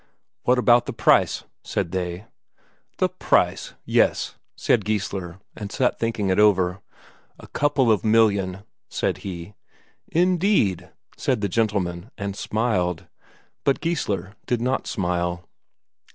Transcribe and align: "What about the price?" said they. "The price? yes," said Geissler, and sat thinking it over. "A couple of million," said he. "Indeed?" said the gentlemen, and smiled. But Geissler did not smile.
"What 0.45 0.57
about 0.57 0.87
the 0.87 0.93
price?" 0.97 1.43
said 1.63 1.91
they. 1.91 2.25
"The 2.97 3.07
price? 3.07 3.75
yes," 3.85 4.33
said 4.55 4.83
Geissler, 4.83 5.39
and 5.55 5.71
sat 5.71 5.99
thinking 5.99 6.31
it 6.31 6.39
over. 6.39 6.81
"A 7.39 7.45
couple 7.45 7.91
of 7.91 8.03
million," 8.03 8.63
said 8.89 9.19
he. 9.19 9.53
"Indeed?" 10.07 10.89
said 11.17 11.41
the 11.41 11.47
gentlemen, 11.49 12.09
and 12.17 12.35
smiled. 12.35 13.05
But 13.63 13.79
Geissler 13.79 14.33
did 14.47 14.59
not 14.59 14.87
smile. 14.87 15.47